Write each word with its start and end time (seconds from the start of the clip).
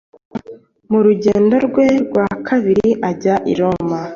Mu 0.89 0.99
rugendo 1.05 1.53
rwe 1.65 1.87
rwa 2.05 2.27
kabiri 2.47 2.89
ajya 3.09 3.35
i 3.51 3.53
Roma, 3.59 4.01